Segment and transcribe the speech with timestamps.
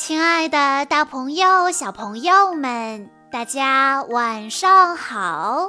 [0.00, 5.68] 亲爱的，大朋友、小朋友们，大家晚上好！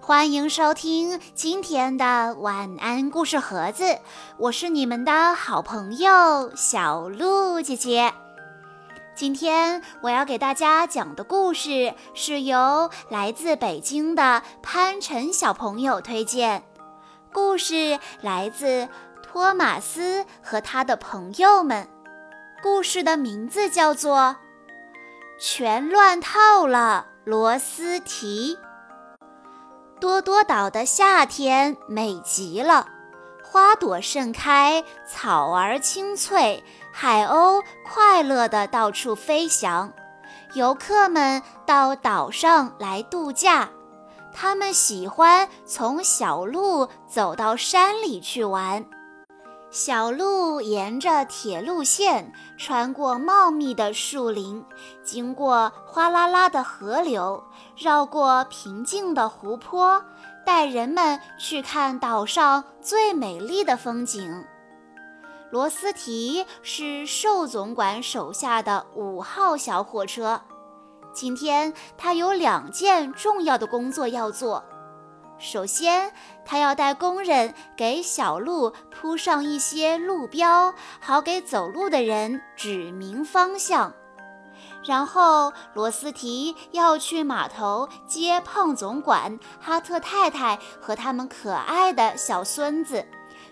[0.00, 3.98] 欢迎收听今天的晚安故事盒子，
[4.38, 8.14] 我是你们的好朋友小鹿姐姐。
[9.16, 16.62] 今天我要给大家讲的故事是由来自北京的潘晨小朋友推荐，
[17.32, 18.88] 故事来自
[19.20, 21.88] 托马斯和他的朋友们。
[22.64, 24.16] 故事的名字叫做
[25.38, 28.56] 《全乱套了螺丝提》。
[30.00, 32.88] 多多岛的夏天美极了，
[33.42, 39.92] 花朵盛开，草儿青翠，海鸥快乐地到处飞翔。
[40.54, 43.68] 游客们到岛上来度假，
[44.32, 48.86] 他们喜欢从小路走到山里去玩。
[49.74, 54.64] 小路沿着铁路线，穿过茂密的树林，
[55.02, 57.42] 经过哗啦啦的河流，
[57.76, 60.00] 绕过平静的湖泊，
[60.46, 64.44] 带人们去看岛上最美丽的风景。
[65.50, 70.40] 罗斯提是寿总管手下的五号小火车，
[71.12, 74.62] 今天他有两件重要的工作要做。
[75.38, 76.12] 首先，
[76.44, 83.92] 他要带工人给小路铺上一些路标，好给走路的人指明方向。
[84.84, 93.06] 然后，罗斯提要去码头接胖总管、哈特太太和他们可爱的小孙子，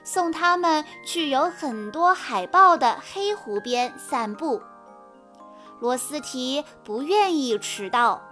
[0.05, 4.62] 送他们去有很多海豹的黑湖边散步。
[5.80, 8.22] 罗斯提不愿意迟到。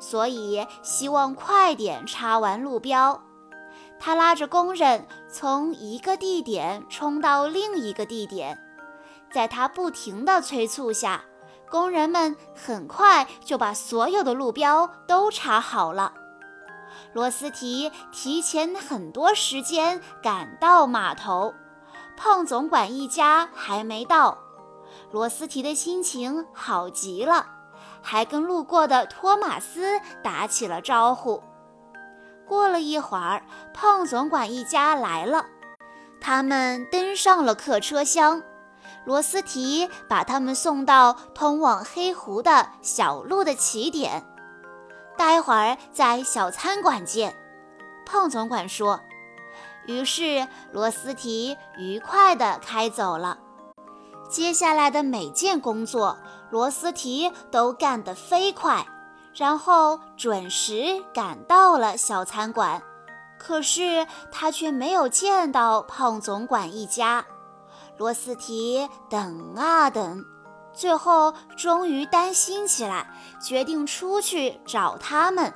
[0.00, 3.22] 所以希望快点插完路标。
[4.00, 8.58] 他拉着工人从一个地点冲到另一个地点，
[9.30, 11.22] 在他不停的催促下，
[11.70, 16.14] 工人们很快就把所有的路标都插好了。
[17.12, 21.52] 罗斯提提前很多时间赶到码头，
[22.16, 24.38] 胖总管一家还没到，
[25.12, 27.59] 罗斯提的心情好极了。
[28.02, 31.42] 还跟路过的托马斯打起了招呼。
[32.46, 35.46] 过了一会儿，胖总管一家来了，
[36.20, 38.42] 他们登上了客车厢。
[39.04, 44.24] 罗斯提把他们送到通往黑湖的小路的起点，
[45.16, 47.36] 待会儿在小餐馆见。
[48.04, 49.00] 胖总管说。
[49.86, 53.38] 于是罗斯提愉快地开走了。
[54.28, 56.18] 接下来的每件工作，
[56.50, 58.86] 罗斯提都干得飞快，
[59.34, 62.82] 然后准时赶到了小餐馆。
[63.38, 67.24] 可是他却没有见到胖总管一家。
[67.96, 70.24] 罗斯提等啊等，
[70.74, 75.54] 最后终于担心起来，决定出去找他们。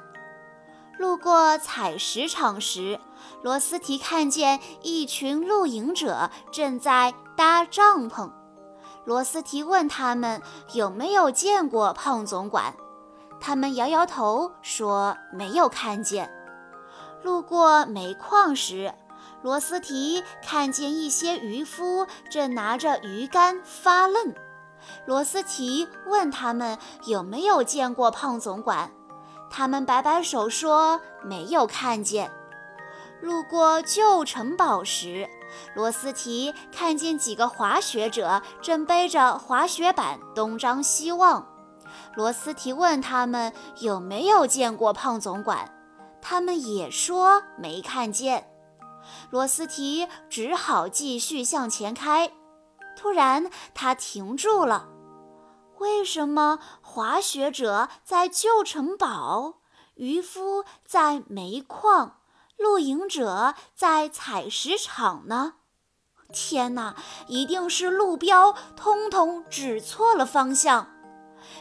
[0.99, 3.00] 路过采石场时，
[3.43, 8.31] 罗斯提看见一群露营者正在搭帐篷。
[9.05, 10.41] 罗斯提问他们
[10.73, 12.75] 有没有见过胖总管，
[13.41, 16.31] 他们摇摇头说没有看见。
[17.23, 18.95] 路过煤矿时，
[19.43, 24.35] 罗斯提看见一些渔夫正拿着鱼竿发愣。
[25.07, 28.91] 罗斯提问他们有没有见过胖总管，
[29.51, 32.31] 他们摆摆手说没有看见。
[33.25, 35.29] 路过旧城堡时，
[35.75, 41.49] 罗斯提看见几个滑雪者正背着滑雪板东张西望。
[42.15, 45.73] 罗斯提问他们有没有见过胖总管，
[46.21, 48.51] 他们也说没看见。
[49.31, 52.31] 罗斯提只好继续向前开。
[52.95, 54.89] 突然，他停住了。
[55.79, 59.55] 为什么滑雪者在旧城堡，
[59.95, 62.19] 渔夫在煤矿？
[62.57, 65.55] 露营者在采石场呢！
[66.33, 66.97] 天哪，
[67.29, 70.89] 一定是路标通通指错了方向。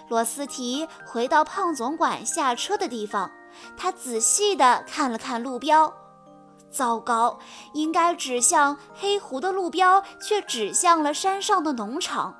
[0.07, 3.31] 罗斯提回到胖总管下车的地方，
[3.77, 5.93] 他仔细地看了看路标。
[6.71, 7.37] 糟糕，
[7.73, 12.35] 应该指向黑湖的路标却指向了山上的农场。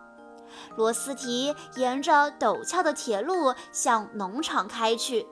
[0.76, 5.28] 罗斯提沿着陡峭的铁路向农场开去。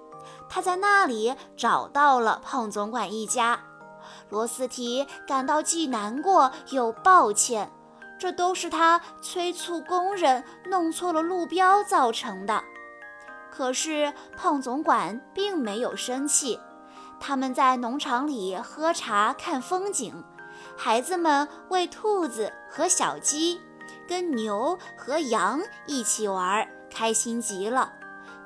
[0.49, 3.59] 他在那里找到了胖总管一家，
[4.29, 7.71] 罗斯提感到既难过又抱歉，
[8.19, 12.63] 这都是他催促工人弄错了路标造成的。
[13.49, 16.59] 可是胖总管并没有生气，
[17.19, 20.23] 他们在农场里喝茶看风景，
[20.77, 23.59] 孩子们喂兔子和小鸡，
[24.07, 27.91] 跟牛和羊一起玩，开心极了。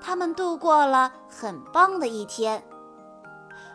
[0.06, 2.64] 他们度过了很棒的一天。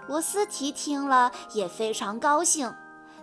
[0.06, 2.73] 罗斯提听了也非常高兴，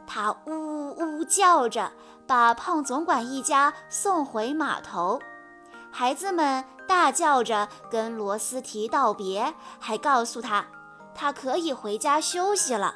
[0.06, 1.94] 他呜呜叫着
[2.28, 5.22] 把胖总管一家送回码头。
[5.90, 10.66] 孩子们大叫着跟罗斯提道别，还告诉他
[11.16, 12.94] 他可以回家休息了。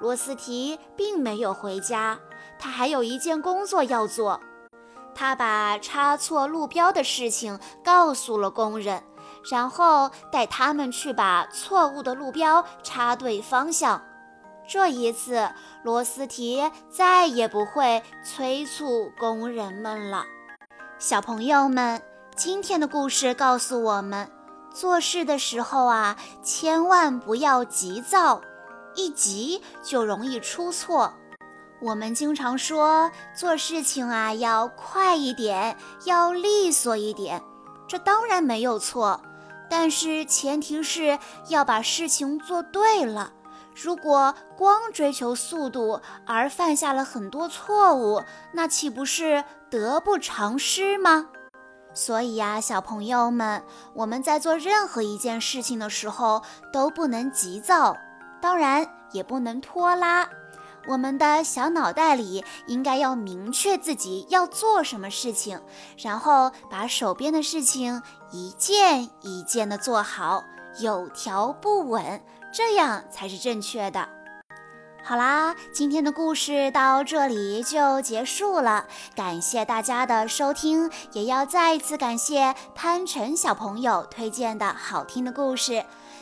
[0.00, 2.18] 罗斯提并没有回家，
[2.58, 4.40] 他还有一件工作要做。
[5.14, 9.02] 他把插错路标的事情告诉了工人。
[9.50, 14.00] 然后带他们去把错误的路标插对方向。
[14.68, 15.50] 这一次，
[15.82, 20.24] 罗斯提再也不会催促工人们了。
[20.98, 22.00] 小朋友们，
[22.36, 24.30] 今天的故事告诉我们，
[24.72, 28.40] 做事的时候啊，千万不要急躁，
[28.94, 31.12] 一急就容易出错。
[31.82, 37.42] 我们经常说，做事情啊要快一点，要利索一点，
[37.88, 39.20] 这当然没有错。
[39.68, 41.18] 但是前提是
[41.48, 43.32] 要把事情做对了。
[43.74, 51.26] 如果光追求速度而犯下了很多错误，那岂不是得不偿失吗？
[51.92, 53.60] 所以呀，小朋友们，
[53.94, 56.42] 我们在做任何一件事情的时候
[56.72, 57.96] 都不能急躁，
[58.40, 60.28] 当然也不能拖拉。
[60.86, 65.60] 我们的小脑袋里应该要明确自己要做什么事情，
[65.96, 68.02] 然后把手边的事情
[68.32, 70.42] 一件一件的做好，
[70.80, 72.20] 有条不紊，
[72.52, 74.08] 这样才是正确的。
[75.04, 78.86] 好啦，今天的故事到这里就结束了，
[79.16, 85.84] 感谢大家的收听，也要再一次感谢潘晨小朋友推荐的好听的故事。